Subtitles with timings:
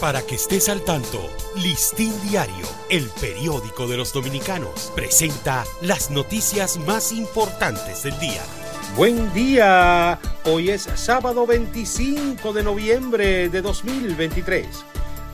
[0.00, 1.18] Para que estés al tanto,
[1.56, 8.42] Listín Diario, el periódico de los dominicanos, presenta las noticias más importantes del día.
[8.94, 14.66] Buen día, hoy es sábado 25 de noviembre de 2023.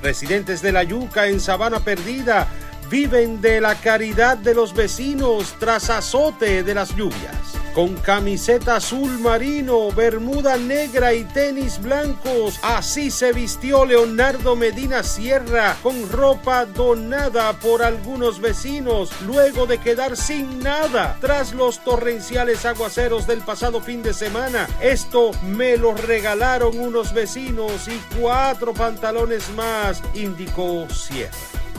[0.01, 2.47] Residentes de la Yuca en Sabana Perdida
[2.89, 9.19] viven de la caridad de los vecinos tras azote de las lluvias con camiseta azul
[9.19, 12.59] marino, bermuda negra y tenis blancos.
[12.63, 20.17] Así se vistió Leonardo Medina Sierra con ropa donada por algunos vecinos luego de quedar
[20.17, 24.69] sin nada tras los torrenciales aguaceros del pasado fin de semana.
[24.81, 31.72] Esto me lo regalaron unos vecinos y cuatro pantalones más, indicó Sierra.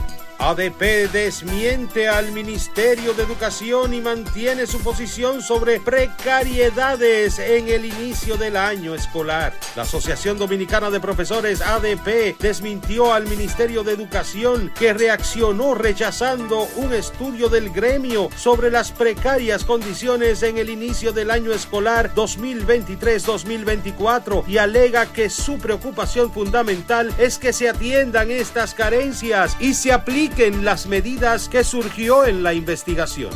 [0.50, 8.36] ADP desmiente al Ministerio de Educación y mantiene su posición sobre precariedades en el inicio
[8.36, 9.54] del año escolar.
[9.74, 16.92] La Asociación Dominicana de Profesores ADP desmintió al Ministerio de Educación que reaccionó rechazando un
[16.92, 24.58] estudio del gremio sobre las precarias condiciones en el inicio del año escolar 2023-2024 y
[24.58, 29.94] alega que su preocupación fundamental es que se atiendan estas carencias y se
[30.34, 33.30] apliquen en las medidas que surgió en la investigación.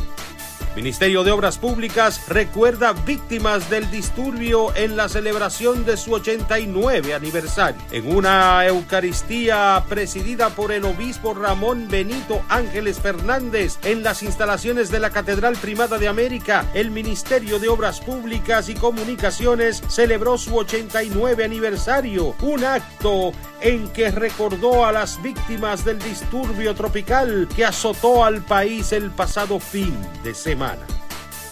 [0.75, 7.81] Ministerio de Obras Públicas recuerda víctimas del disturbio en la celebración de su 89 aniversario.
[7.91, 14.99] En una Eucaristía presidida por el obispo Ramón Benito Ángeles Fernández en las instalaciones de
[14.99, 21.43] la Catedral Primada de América, el Ministerio de Obras Públicas y Comunicaciones celebró su 89
[21.43, 28.43] aniversario, un acto en que recordó a las víctimas del disturbio tropical que azotó al
[28.43, 30.98] país el pasado fin de semana.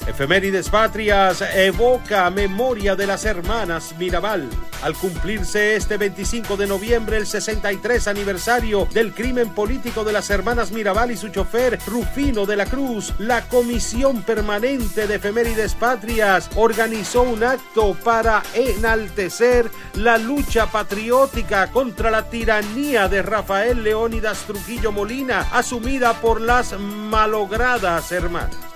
[0.07, 4.49] Efemérides Patrias evoca memoria de las hermanas Mirabal.
[4.81, 10.71] Al cumplirse este 25 de noviembre el 63 aniversario del crimen político de las hermanas
[10.71, 17.23] Mirabal y su chofer Rufino de la Cruz, la Comisión Permanente de Efemérides Patrias organizó
[17.23, 25.47] un acto para enaltecer la lucha patriótica contra la tiranía de Rafael Leónidas Trujillo Molina,
[25.51, 28.66] asumida por las malogradas hermanas.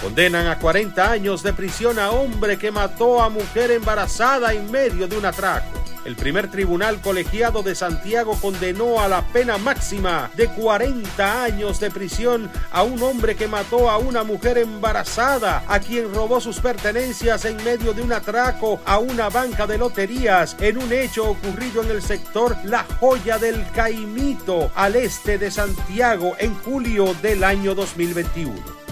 [0.00, 5.08] Condenan a 40 años de prisión a hombre que mató a mujer embarazada en medio
[5.08, 5.86] de un atraco.
[6.06, 11.90] El primer tribunal colegiado de Santiago condenó a la pena máxima de 40 años de
[11.90, 17.44] prisión a un hombre que mató a una mujer embarazada, a quien robó sus pertenencias
[17.44, 21.90] en medio de un atraco a una banca de loterías en un hecho ocurrido en
[21.90, 28.85] el sector La Joya del Caimito, al este de Santiago, en julio del año 2021.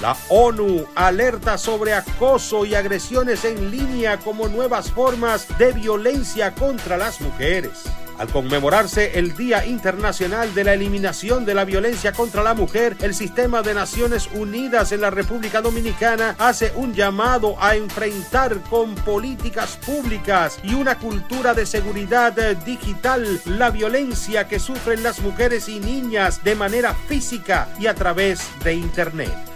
[0.00, 6.98] La ONU alerta sobre acoso y agresiones en línea como nuevas formas de violencia contra
[6.98, 7.84] las mujeres.
[8.18, 13.14] Al conmemorarse el Día Internacional de la Eliminación de la Violencia contra la Mujer, el
[13.14, 19.78] Sistema de Naciones Unidas en la República Dominicana hace un llamado a enfrentar con políticas
[19.78, 22.34] públicas y una cultura de seguridad
[22.66, 28.46] digital la violencia que sufren las mujeres y niñas de manera física y a través
[28.62, 29.55] de Internet.